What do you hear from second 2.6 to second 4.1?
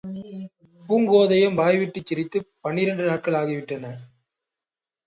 பன்னிரண்டு நாட்கள் ஆகிவிட்டன.